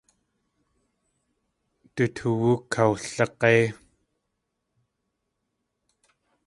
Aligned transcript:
Du 1.95 2.03
toowú 2.15 2.51
kawlig̲éi. 2.73 3.63